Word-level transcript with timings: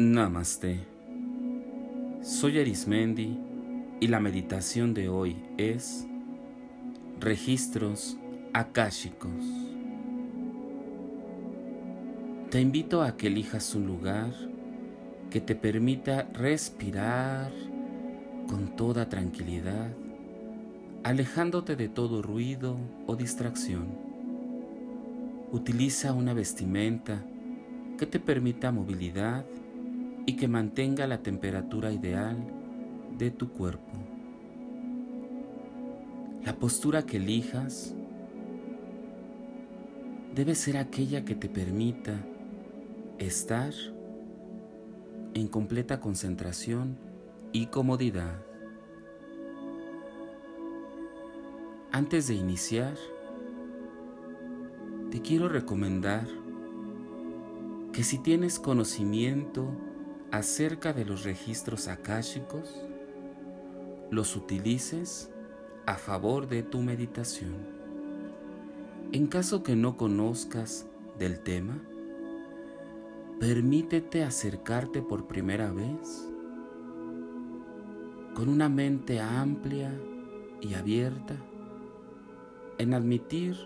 Namaste. 0.00 0.80
Soy 2.22 2.58
Arismendi 2.58 3.36
y 4.00 4.06
la 4.06 4.18
meditación 4.18 4.94
de 4.94 5.10
hoy 5.10 5.36
es 5.58 6.06
registros 7.18 8.16
akáshicos. 8.54 9.44
Te 12.48 12.62
invito 12.62 13.02
a 13.02 13.18
que 13.18 13.26
elijas 13.26 13.74
un 13.74 13.86
lugar 13.86 14.32
que 15.28 15.42
te 15.42 15.54
permita 15.54 16.22
respirar 16.32 17.52
con 18.48 18.74
toda 18.76 19.10
tranquilidad, 19.10 19.90
alejándote 21.04 21.76
de 21.76 21.90
todo 21.90 22.22
ruido 22.22 22.78
o 23.06 23.16
distracción. 23.16 23.88
Utiliza 25.52 26.14
una 26.14 26.32
vestimenta 26.32 27.22
que 27.98 28.06
te 28.06 28.18
permita 28.18 28.72
movilidad 28.72 29.44
y 30.30 30.34
que 30.34 30.46
mantenga 30.46 31.08
la 31.08 31.24
temperatura 31.24 31.90
ideal 31.90 32.36
de 33.18 33.32
tu 33.32 33.50
cuerpo. 33.50 33.90
La 36.44 36.54
postura 36.54 37.04
que 37.04 37.16
elijas 37.16 37.96
debe 40.32 40.54
ser 40.54 40.76
aquella 40.76 41.24
que 41.24 41.34
te 41.34 41.48
permita 41.48 42.24
estar 43.18 43.72
en 45.34 45.48
completa 45.48 45.98
concentración 45.98 46.96
y 47.50 47.66
comodidad. 47.66 48.40
Antes 51.90 52.28
de 52.28 52.34
iniciar, 52.34 52.94
te 55.10 55.20
quiero 55.22 55.48
recomendar 55.48 56.24
que 57.92 58.04
si 58.04 58.18
tienes 58.18 58.60
conocimiento 58.60 59.89
acerca 60.32 60.92
de 60.92 61.04
los 61.04 61.24
registros 61.24 61.88
akáshicos, 61.88 62.84
los 64.10 64.36
utilices 64.36 65.30
a 65.86 65.94
favor 65.96 66.48
de 66.48 66.62
tu 66.62 66.80
meditación. 66.82 67.54
En 69.12 69.26
caso 69.26 69.62
que 69.62 69.74
no 69.74 69.96
conozcas 69.96 70.86
del 71.18 71.40
tema, 71.40 71.82
permítete 73.40 74.22
acercarte 74.22 75.02
por 75.02 75.26
primera 75.26 75.72
vez 75.72 76.28
con 78.34 78.48
una 78.48 78.68
mente 78.68 79.20
amplia 79.20 79.92
y 80.60 80.74
abierta 80.74 81.34
en 82.78 82.94
admitir 82.94 83.56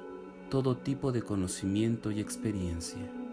todo 0.49 0.79
tipo 0.79 1.13
de 1.13 1.23
conocimiento 1.23 2.11
y 2.11 2.21
experiencia. 2.21 3.24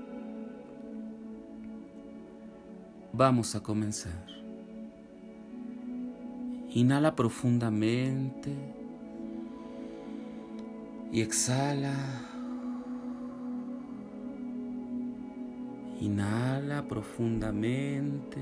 Vamos 3.13 3.55
a 3.55 3.59
comenzar. 3.61 4.25
Inhala 6.73 7.13
profundamente 7.13 8.55
y 11.11 11.19
exhala. 11.19 11.93
Inhala 15.99 16.87
profundamente 16.87 18.39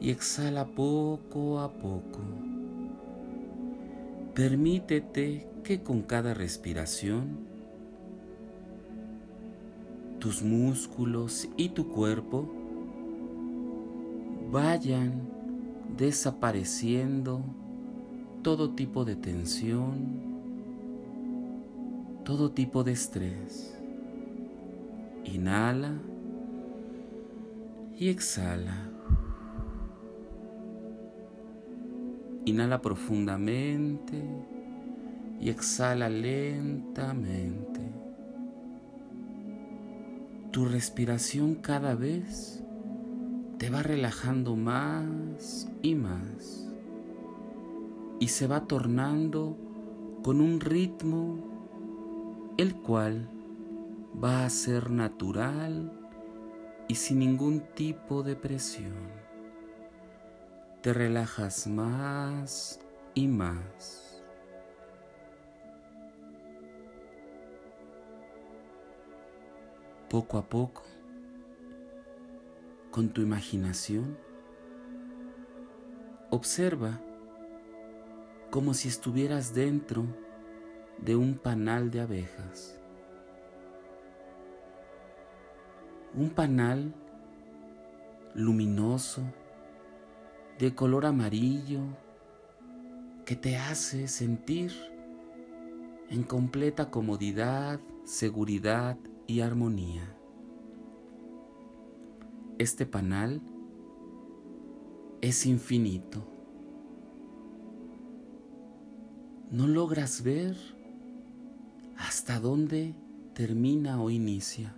y 0.00 0.10
exhala 0.10 0.66
poco 0.66 1.60
a 1.60 1.72
poco. 1.72 2.18
Permítete 4.34 5.46
que 5.62 5.84
con 5.84 6.02
cada 6.02 6.34
respiración 6.34 7.46
tus 10.18 10.42
músculos 10.42 11.48
y 11.56 11.68
tu 11.68 11.88
cuerpo 11.88 12.59
vayan 14.50 15.28
desapareciendo 15.96 17.42
todo 18.42 18.70
tipo 18.70 19.04
de 19.04 19.16
tensión, 19.16 20.20
todo 22.24 22.50
tipo 22.50 22.82
de 22.82 22.92
estrés. 22.92 23.78
Inhala 25.24 25.92
y 27.96 28.08
exhala. 28.08 28.88
Inhala 32.46 32.80
profundamente 32.80 34.20
y 35.40 35.50
exhala 35.50 36.08
lentamente. 36.08 37.80
Tu 40.50 40.64
respiración 40.64 41.54
cada 41.54 41.94
vez 41.94 42.64
te 43.60 43.68
va 43.68 43.82
relajando 43.82 44.56
más 44.56 45.68
y 45.82 45.94
más 45.94 46.66
y 48.18 48.28
se 48.28 48.46
va 48.46 48.66
tornando 48.66 49.54
con 50.22 50.40
un 50.40 50.60
ritmo 50.60 52.54
el 52.56 52.74
cual 52.76 53.28
va 54.24 54.46
a 54.46 54.48
ser 54.48 54.90
natural 54.90 55.92
y 56.88 56.94
sin 56.94 57.18
ningún 57.18 57.60
tipo 57.74 58.22
de 58.22 58.34
presión. 58.34 59.10
Te 60.80 60.94
relajas 60.94 61.66
más 61.66 62.80
y 63.12 63.28
más. 63.28 64.22
Poco 70.08 70.38
a 70.38 70.48
poco 70.48 70.89
con 72.90 73.10
tu 73.10 73.20
imaginación. 73.22 74.18
Observa 76.30 77.00
como 78.50 78.74
si 78.74 78.88
estuvieras 78.88 79.54
dentro 79.54 80.04
de 80.98 81.16
un 81.16 81.34
panal 81.34 81.90
de 81.90 82.00
abejas. 82.00 82.78
Un 86.14 86.30
panal 86.30 86.92
luminoso, 88.34 89.22
de 90.58 90.74
color 90.74 91.06
amarillo, 91.06 91.80
que 93.24 93.36
te 93.36 93.56
hace 93.56 94.08
sentir 94.08 94.72
en 96.10 96.24
completa 96.24 96.90
comodidad, 96.90 97.80
seguridad 98.04 98.98
y 99.28 99.40
armonía 99.40 100.19
este 102.60 102.84
panal 102.84 103.40
es 105.22 105.46
infinito. 105.46 106.22
No 109.50 109.66
logras 109.66 110.22
ver 110.22 110.58
hasta 111.96 112.38
dónde 112.38 112.94
termina 113.32 114.02
o 114.02 114.10
inicia. 114.10 114.76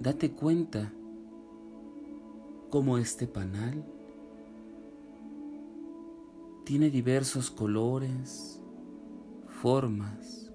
Date 0.00 0.32
cuenta 0.32 0.92
cómo 2.70 2.98
este 2.98 3.28
panal 3.28 3.84
tiene 6.64 6.90
diversos 6.90 7.52
colores, 7.52 8.60
formas 9.46 10.52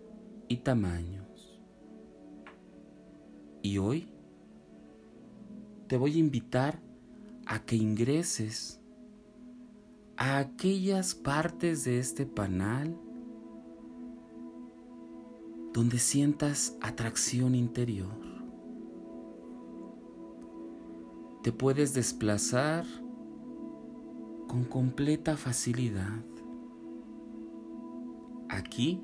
y 0.49 0.57
tamaños. 0.57 1.28
Y 3.61 3.77
hoy 3.77 4.07
te 5.87 5.97
voy 5.97 6.15
a 6.15 6.19
invitar 6.19 6.81
a 7.45 7.65
que 7.65 7.75
ingreses 7.75 8.79
a 10.17 10.37
aquellas 10.37 11.15
partes 11.15 11.83
de 11.83 11.99
este 11.99 12.25
panal 12.25 12.95
donde 15.73 15.97
sientas 15.97 16.77
atracción 16.81 17.56
interior. 17.56 18.17
Te 21.44 21.51
puedes 21.51 21.94
desplazar 21.94 22.85
con 24.47 24.65
completa 24.65 25.38
facilidad. 25.38 26.23
Aquí 28.50 29.01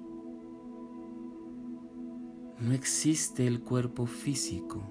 no 2.59 2.71
existe 2.71 3.45
el 3.45 3.61
cuerpo 3.61 4.05
físico. 4.05 4.81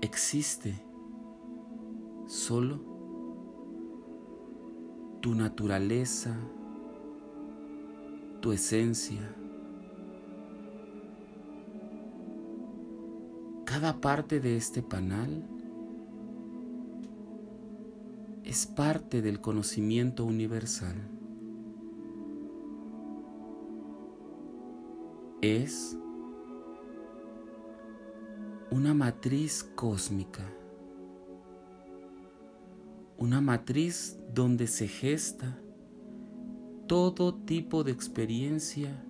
Existe 0.00 0.74
solo 2.26 2.80
tu 5.20 5.34
naturaleza, 5.34 6.36
tu 8.40 8.50
esencia. 8.52 9.36
Cada 13.64 14.00
parte 14.00 14.40
de 14.40 14.56
este 14.56 14.82
panal 14.82 15.44
es 18.44 18.66
parte 18.66 19.22
del 19.22 19.40
conocimiento 19.40 20.24
universal. 20.24 20.96
Es 25.42 25.98
una 28.70 28.94
matriz 28.94 29.64
cósmica, 29.74 30.48
una 33.18 33.40
matriz 33.40 34.20
donde 34.32 34.68
se 34.68 34.86
gesta 34.86 35.58
todo 36.86 37.34
tipo 37.34 37.82
de 37.82 37.90
experiencia 37.90 39.04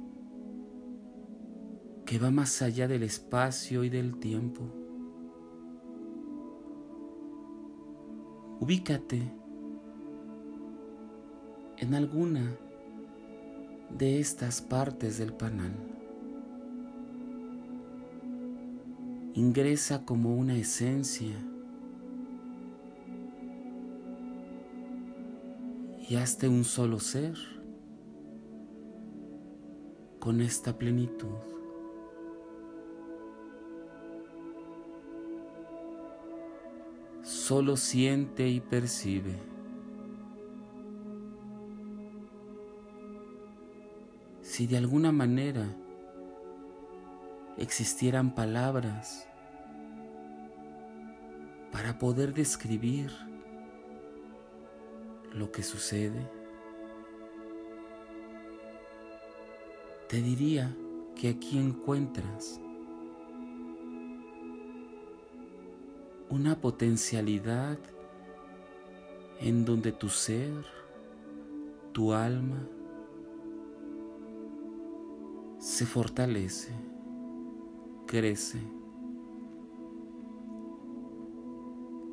que 2.06 2.18
va 2.18 2.30
más 2.30 2.62
allá 2.62 2.88
del 2.88 3.02
espacio 3.02 3.84
y 3.84 3.90
del 3.90 4.18
tiempo. 4.18 4.62
Ubícate 8.58 9.20
en 11.76 11.94
alguna 11.94 12.56
de 13.90 14.18
estas 14.18 14.62
partes 14.62 15.18
del 15.18 15.34
panal. 15.34 15.91
Ingresa 19.34 20.04
como 20.04 20.36
una 20.36 20.54
esencia 20.54 21.34
y 26.06 26.16
hazte 26.16 26.48
un 26.48 26.64
solo 26.64 27.00
ser 27.00 27.38
con 30.18 30.42
esta 30.42 30.76
plenitud. 30.76 31.30
Solo 37.22 37.78
siente 37.78 38.46
y 38.46 38.60
percibe. 38.60 39.38
Si 44.42 44.66
de 44.66 44.76
alguna 44.76 45.10
manera 45.10 45.66
existieran 47.56 48.34
palabras 48.34 49.26
para 51.70 51.98
poder 51.98 52.34
describir 52.34 53.10
lo 55.32 55.50
que 55.50 55.62
sucede, 55.62 56.28
te 60.08 60.20
diría 60.20 60.74
que 61.16 61.30
aquí 61.30 61.58
encuentras 61.58 62.60
una 66.28 66.60
potencialidad 66.60 67.78
en 69.40 69.64
donde 69.64 69.92
tu 69.92 70.08
ser, 70.08 70.64
tu 71.92 72.12
alma, 72.12 72.66
se 75.58 75.86
fortalece, 75.86 76.72
crece. 78.12 78.58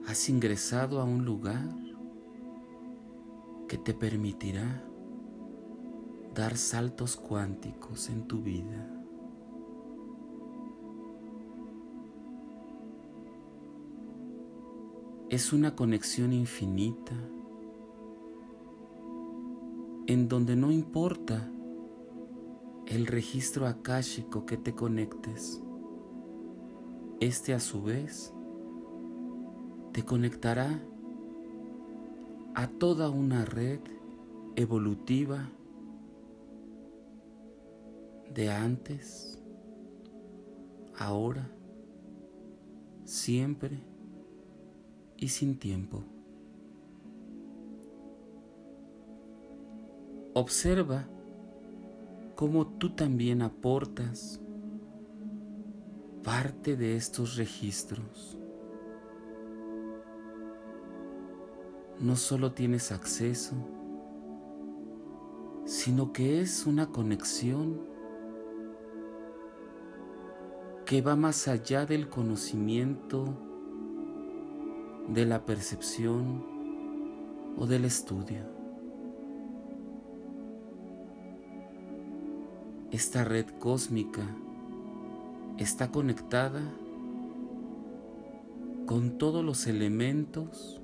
Has 0.08 0.30
ingresado 0.30 1.02
a 1.02 1.04
un 1.04 1.26
lugar 1.26 1.76
que 3.68 3.78
te 3.78 3.94
permitirá 3.94 4.82
dar 6.34 6.56
saltos 6.56 7.18
cuánticos 7.18 8.08
en 8.08 8.30
tu 8.30 8.42
vida. 8.42 8.90
Es 15.30 15.52
una 15.52 15.76
conexión 15.76 16.32
infinita 16.32 17.16
en 20.08 20.30
donde 20.30 20.56
no 20.56 20.72
importa 20.72 21.52
el 22.86 23.06
registro 23.06 23.68
akáshico 23.68 24.46
que 24.46 24.56
te 24.56 24.74
conectes. 24.74 25.62
Este 27.22 27.54
a 27.54 27.60
su 27.60 27.84
vez 27.84 28.34
te 29.92 30.06
conectará 30.06 30.82
a 32.56 32.68
toda 32.68 33.10
una 33.10 33.44
red 33.44 33.82
evolutiva 34.56 35.50
de 38.34 38.50
antes, 38.50 39.44
ahora, 40.98 41.52
siempre 43.04 43.82
y 45.18 45.28
sin 45.28 45.60
tiempo. 45.60 46.04
Observa 50.34 51.06
cómo 52.36 52.66
tú 52.66 52.92
también 52.96 53.42
aportas 53.42 54.40
parte 56.24 56.76
de 56.76 56.96
estos 56.96 57.36
registros. 57.38 58.38
No 62.00 62.16
solo 62.16 62.54
tienes 62.54 62.92
acceso, 62.92 63.56
sino 65.66 66.14
que 66.14 66.42
es 66.42 66.66
una 66.66 66.88
conexión 66.88 67.82
que 70.86 71.02
va 71.02 71.16
más 71.16 71.48
allá 71.48 71.86
del 71.86 72.10
conocimiento, 72.10 73.38
de 75.10 75.26
la 75.26 75.46
percepción 75.46 76.44
o 77.58 77.68
del 77.68 77.86
estudio. 77.86 78.44
Esta 82.92 83.24
red 83.24 83.46
cósmica 83.60 84.26
está 85.60 85.92
conectada 85.92 86.62
con 88.86 89.18
todos 89.18 89.44
los 89.44 89.68
elementos, 89.68 90.82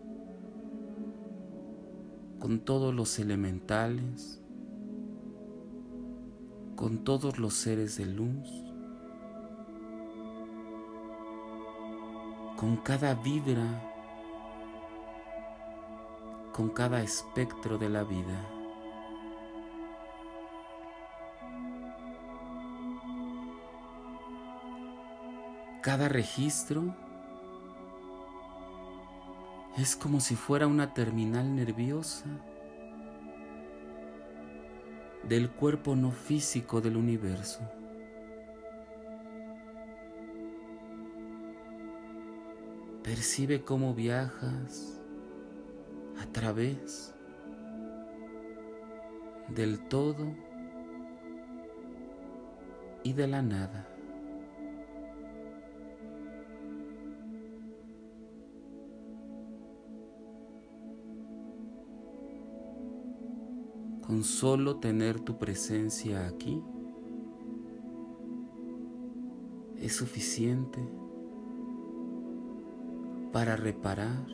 con 2.40 2.60
todos 2.60 2.94
los 2.94 3.18
elementales, 3.18 4.42
con 6.76 7.04
todos 7.04 7.40
los 7.40 7.54
seres 7.54 7.98
de 7.98 8.06
luz, 8.06 8.50
con 12.58 12.78
cada 12.78 13.16
vibra, 13.16 13.82
con 16.54 16.70
cada 16.70 17.02
espectro 17.02 17.78
de 17.78 17.90
la 17.90 18.04
vida. 18.04 18.55
Cada 25.86 26.10
registro 26.10 26.96
es 29.78 29.96
como 29.96 30.20
si 30.20 30.36
fuera 30.36 30.66
una 30.66 30.96
terminal 30.96 31.56
nerviosa 31.56 32.26
del 35.30 35.52
cuerpo 35.52 35.96
no 35.96 36.10
físico 36.10 36.82
del 36.82 36.98
universo. 36.98 37.62
Percibe 43.04 43.62
cómo 43.62 43.94
viajas 43.94 45.00
a 46.20 46.26
través 46.32 47.14
del 49.50 49.88
todo 49.88 50.36
y 53.04 53.14
de 53.14 53.28
la 53.28 53.44
nada. 53.44 53.95
Con 64.08 64.24
solo 64.24 64.76
tener 64.76 65.20
tu 65.20 65.40
presencia 65.40 66.28
aquí 66.28 66.62
es 69.78 69.96
suficiente 69.96 70.80
para 73.32 73.56
reparar, 73.56 74.28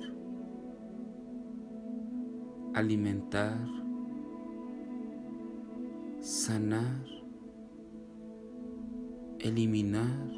alimentar, 2.73 3.65
sanar, 6.19 7.05
eliminar, 9.39 10.31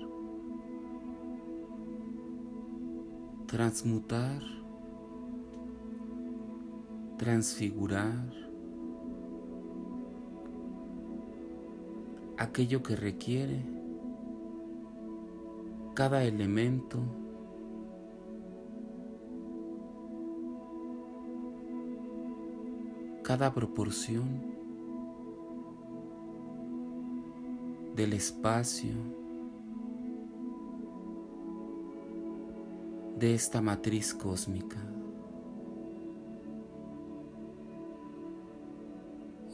transmutar, 3.48 4.44
transfigurar 7.18 8.43
aquello 12.44 12.84
que 12.84 12.96
requiere 12.96 13.64
cada 15.96 16.24
elemento 16.24 17.00
cada 23.24 23.54
proporción 23.54 24.54
del 27.96 28.14
espacio, 28.14 28.92
de 33.18 33.34
esta 33.34 33.62
matriz 33.62 34.14
cósmica. 34.14 34.78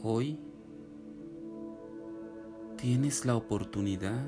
Hoy 0.02 0.49
tienes 2.80 3.26
la 3.26 3.36
oportunidad 3.36 4.24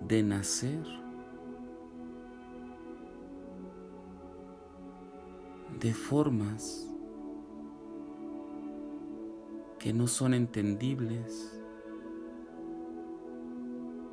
de 0.00 0.22
nacer 0.22 0.84
de 5.80 5.94
formas 5.94 6.86
que 9.78 9.94
no 9.94 10.06
son 10.06 10.34
entendibles 10.34 11.58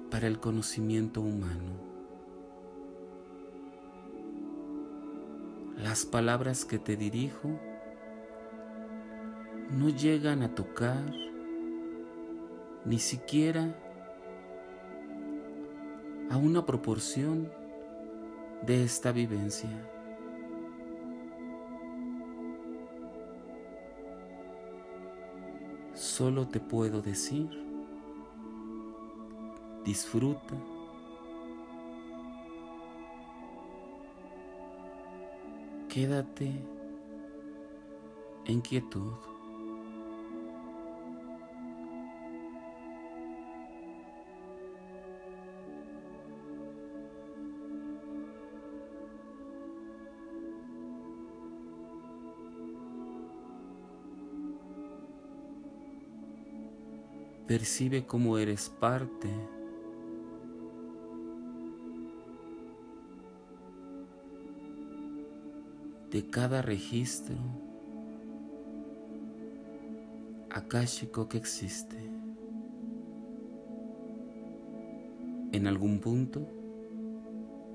para 0.10 0.27
el 0.27 0.39
conocimiento 0.39 1.20
humano. 1.20 1.74
Las 5.75 6.05
palabras 6.05 6.63
que 6.63 6.79
te 6.79 6.96
dirijo 6.96 7.60
no 9.70 9.89
llegan 9.89 10.43
a 10.43 10.55
tocar 10.55 11.33
ni 12.86 13.00
siquiera 13.00 13.74
a 16.30 16.38
una 16.38 16.66
proporción 16.66 17.52
de 18.66 18.84
esta 18.84 19.12
vivencia. 19.12 19.70
Solo 25.94 26.48
te 26.48 26.60
puedo 26.60 27.02
decir, 27.02 27.50
disfruta, 29.86 30.56
quédate 35.88 36.52
en 38.46 38.62
quietud. 38.62 39.33
Percibe 57.53 58.07
cómo 58.07 58.39
eres 58.39 58.67
parte 58.67 59.27
de 66.10 66.25
cada 66.31 66.63
registro 66.63 67.36
akáshico 70.50 71.29
que 71.29 71.38
existe. 71.38 71.98
En 75.51 75.67
algún 75.67 76.00
punto 76.00 76.48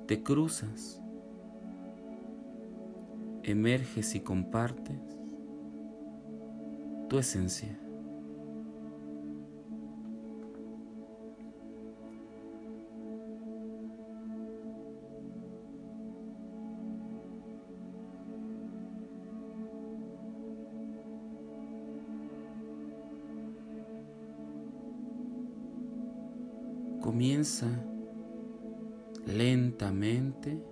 te 0.09 0.25
cruzas, 0.25 1.01
emerges 3.45 4.17
y 4.17 4.21
compartes 4.23 4.99
tu 7.09 7.21
esencia. 7.21 7.79
Lentamente 29.27 30.63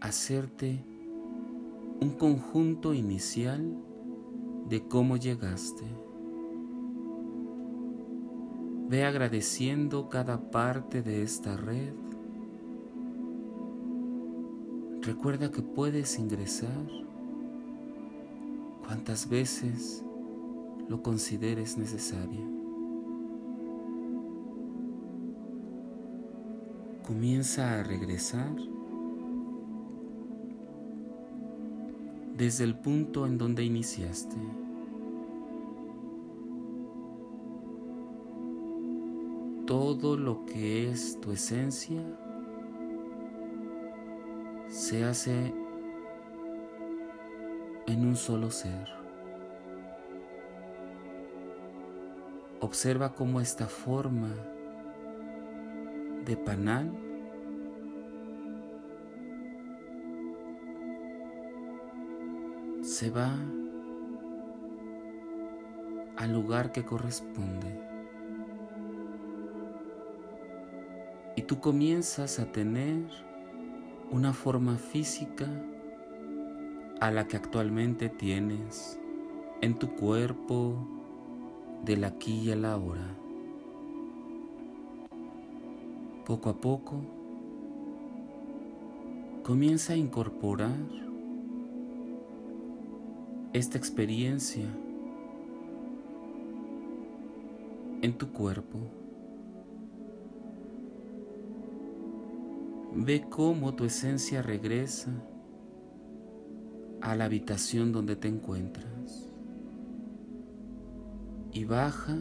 hacerte 0.00 0.84
un 2.00 2.10
conjunto 2.18 2.92
inicial 2.94 3.76
de 4.68 4.86
cómo 4.88 5.16
llegaste. 5.16 5.84
Ve 8.88 9.04
agradeciendo 9.04 10.08
cada 10.08 10.50
parte 10.50 11.02
de 11.02 11.22
esta 11.22 11.56
red. 11.56 11.94
Recuerda 15.02 15.50
que 15.50 15.62
puedes 15.62 16.18
ingresar 16.18 16.86
cuantas 18.86 19.28
veces 19.28 20.04
lo 20.88 21.02
consideres 21.02 21.78
necesario. 21.78 22.51
Comienza 27.02 27.80
a 27.80 27.82
regresar 27.82 28.54
desde 32.36 32.64
el 32.64 32.76
punto 32.76 33.26
en 33.26 33.38
donde 33.38 33.64
iniciaste. 33.64 34.36
Todo 39.66 40.16
lo 40.16 40.44
que 40.44 40.90
es 40.90 41.20
tu 41.20 41.32
esencia 41.32 42.02
se 44.68 45.04
hace 45.04 45.54
en 47.86 48.06
un 48.06 48.16
solo 48.16 48.50
ser. 48.50 48.88
Observa 52.60 53.14
cómo 53.14 53.40
esta 53.40 53.66
forma 53.66 54.51
de 56.24 56.36
panal 56.36 56.92
se 62.82 63.10
va 63.10 63.34
al 66.16 66.32
lugar 66.32 66.72
que 66.72 66.84
corresponde. 66.84 67.80
Y 71.36 71.42
tú 71.42 71.60
comienzas 71.60 72.38
a 72.38 72.52
tener 72.52 73.06
una 74.10 74.32
forma 74.32 74.76
física 74.76 75.48
a 77.00 77.10
la 77.10 77.26
que 77.26 77.36
actualmente 77.36 78.08
tienes 78.08 79.00
en 79.62 79.78
tu 79.78 79.94
cuerpo 79.96 80.76
del 81.84 82.04
aquí 82.04 82.40
y 82.40 82.50
el 82.50 82.64
ahora. 82.64 83.21
Poco 86.26 86.50
a 86.50 86.54
poco, 86.54 86.94
comienza 89.42 89.94
a 89.94 89.96
incorporar 89.96 90.76
esta 93.52 93.76
experiencia 93.76 94.64
en 98.02 98.16
tu 98.18 98.32
cuerpo. 98.32 98.78
Ve 102.94 103.24
cómo 103.28 103.74
tu 103.74 103.84
esencia 103.84 104.42
regresa 104.42 105.10
a 107.00 107.16
la 107.16 107.24
habitación 107.24 107.90
donde 107.90 108.14
te 108.14 108.28
encuentras 108.28 109.32
y 111.52 111.64
baja 111.64 112.16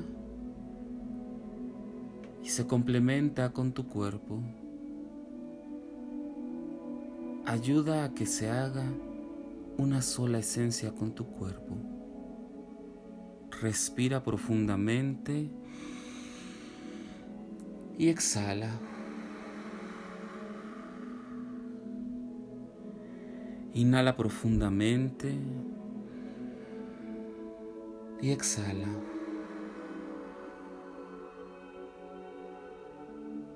se 2.51 2.67
complementa 2.67 3.53
con 3.53 3.71
tu 3.71 3.87
cuerpo. 3.87 4.41
Ayuda 7.45 8.03
a 8.03 8.13
que 8.13 8.25
se 8.25 8.49
haga 8.49 8.83
una 9.77 10.01
sola 10.01 10.39
esencia 10.39 10.91
con 10.91 11.15
tu 11.15 11.27
cuerpo. 11.27 11.77
Respira 13.61 14.21
profundamente 14.21 15.49
y 17.97 18.09
exhala. 18.09 18.69
Inhala 23.73 24.17
profundamente 24.17 25.37
y 28.21 28.31
exhala. 28.31 28.89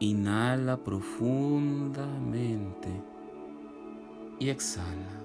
Inhala 0.06 0.84
profundamente 0.84 2.90
y 4.38 4.50
exhala. 4.50 5.24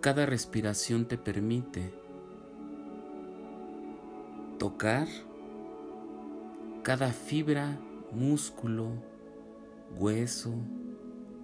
Cada 0.00 0.24
respiración 0.24 1.06
te 1.06 1.18
permite 1.18 1.92
tocar 4.60 5.08
cada 6.84 7.08
fibra, 7.08 7.76
músculo, 8.12 8.90
hueso, 9.98 10.54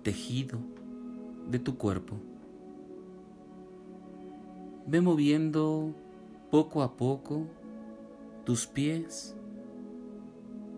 tejido 0.05 0.61
de 1.51 1.59
tu 1.59 1.77
cuerpo. 1.77 2.15
Ve 4.87 5.01
moviendo 5.01 5.93
poco 6.53 6.85
a 6.85 6.97
poco 6.97 7.49
tus 8.45 8.69
pies, 8.69 9.36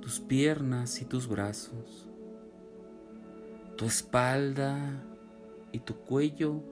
tus 0.08 0.20
piernas 0.20 1.02
y 1.02 1.04
tus 1.04 1.28
brazos, 1.28 2.08
tu 3.76 3.84
espalda 3.84 5.04
y 5.70 5.80
tu 5.80 5.96
cuello 5.96 6.62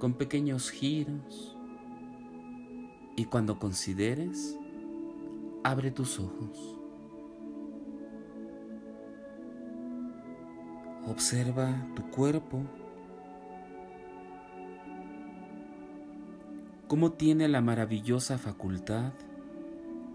con 0.00 0.14
pequeños 0.14 0.68
giros. 0.68 1.56
Y 3.16 3.26
cuando 3.26 3.60
consideres, 3.60 4.58
abre 5.62 5.92
tus 5.92 6.18
ojos. 6.18 6.76
Observa 11.06 11.86
tu 11.94 12.10
cuerpo, 12.10 12.64
cómo 16.88 17.12
tiene 17.12 17.46
la 17.46 17.60
maravillosa 17.60 18.38
facultad 18.38 19.12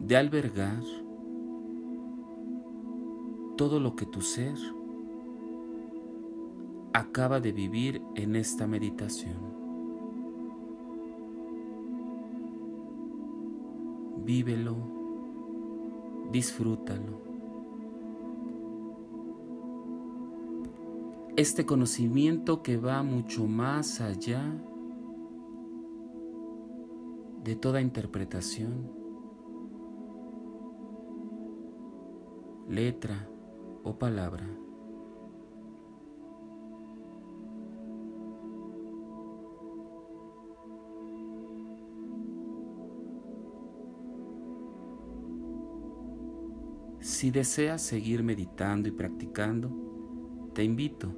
de 0.02 0.18
albergar 0.18 0.84
todo 3.58 3.80
lo 3.80 3.96
que 3.96 4.06
tu 4.06 4.22
ser 4.22 4.56
acaba 6.94 7.40
de 7.40 7.52
vivir 7.52 8.02
en 8.16 8.36
esta 8.36 8.68
meditación. 8.68 9.36
Vívelo, 14.24 14.76
disfrútalo. 16.32 17.26
Este 21.36 21.66
conocimiento 21.66 22.62
que 22.62 22.78
va 22.78 23.02
mucho 23.02 23.48
más 23.48 24.02
allá 24.02 24.44
de 27.44 27.56
toda 27.56 27.82
interpretación, 27.82 28.92
letra 32.68 33.28
palabra. 33.96 34.48
Si 47.00 47.32
deseas 47.32 47.82
seguir 47.82 48.22
meditando 48.22 48.90
y 48.90 48.92
practicando, 48.92 49.72
te 50.54 50.64
invito 50.64 51.14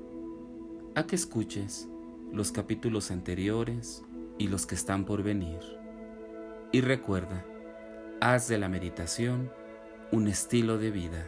a 0.95 1.05
que 1.05 1.15
escuches 1.15 1.89
los 2.31 2.51
capítulos 2.51 3.11
anteriores 3.11 4.03
y 4.37 4.47
los 4.47 4.65
que 4.65 4.75
están 4.75 5.05
por 5.05 5.23
venir. 5.23 5.59
Y 6.71 6.81
recuerda, 6.81 7.45
haz 8.21 8.47
de 8.47 8.57
la 8.57 8.69
meditación 8.69 9.51
un 10.11 10.27
estilo 10.27 10.77
de 10.77 10.91
vida. 10.91 11.27